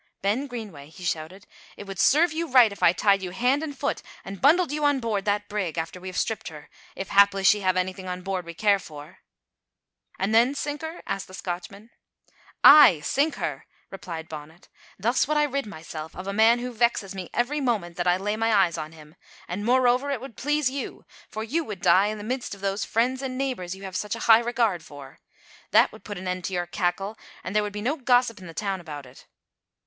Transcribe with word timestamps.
"Ben 0.23 0.47
Greenway," 0.47 0.89
he 0.89 1.03
shouted, 1.03 1.45
"it 1.77 1.83
would 1.83 1.99
serve 1.99 2.33
you 2.33 2.47
right 2.47 2.71
if 2.71 2.81
I 2.81 2.91
tied 2.91 3.21
you 3.21 3.29
hand 3.29 3.61
and 3.61 3.77
foot 3.77 4.01
and 4.25 4.41
bundled 4.41 4.71
you 4.71 4.83
on 4.83 4.99
board 4.99 5.25
that 5.25 5.47
brig, 5.47 5.77
after 5.77 5.99
we 6.01 6.07
have 6.07 6.17
stripped 6.17 6.47
her, 6.47 6.71
if 6.95 7.09
haply 7.09 7.43
she 7.43 7.59
have 7.59 7.77
anything 7.77 8.07
on 8.07 8.23
board 8.23 8.43
we 8.43 8.55
care 8.55 8.79
for." 8.79 9.19
"An' 10.17 10.31
then 10.31 10.55
sink 10.55 10.81
her?" 10.81 11.03
asked 11.05 11.27
the 11.27 11.35
Scotchman. 11.35 11.91
"Ay, 12.63 13.01
sink 13.01 13.35
her!" 13.35 13.67
replied 13.91 14.27
Bonnet. 14.27 14.69
"Thus 14.97 15.27
would 15.27 15.37
I 15.37 15.43
rid 15.43 15.67
myself 15.67 16.15
of 16.15 16.25
a 16.25 16.33
man 16.33 16.57
who 16.57 16.73
vexes 16.73 17.13
me 17.13 17.29
every 17.31 17.61
moment 17.61 17.95
that 17.97 18.07
I 18.07 18.17
lay 18.17 18.35
my 18.35 18.51
eyes 18.51 18.79
on 18.79 18.93
him, 18.93 19.13
and, 19.47 19.63
moreover, 19.63 20.09
it 20.09 20.19
would 20.19 20.35
please 20.35 20.67
you; 20.67 21.05
for 21.29 21.43
you 21.43 21.63
would 21.65 21.79
die 21.79 22.07
in 22.07 22.17
the 22.17 22.23
midst 22.23 22.55
of 22.55 22.61
those 22.61 22.85
friends 22.85 23.21
and 23.21 23.37
neighbours 23.37 23.75
you 23.75 23.83
have 23.83 23.95
such 23.95 24.15
a 24.15 24.21
high 24.25 24.39
regard 24.41 24.81
for. 24.83 25.19
That 25.69 25.91
would 25.91 26.03
put 26.03 26.17
an 26.17 26.27
end 26.27 26.43
to 26.45 26.53
your 26.53 26.65
cackle, 26.65 27.19
and 27.43 27.55
there 27.55 27.61
would 27.61 27.71
be 27.71 27.83
no 27.83 27.97
gossip 27.97 28.39
in 28.39 28.47
the 28.47 28.55
town 28.55 28.81
about 28.81 29.05
it." 29.05 29.27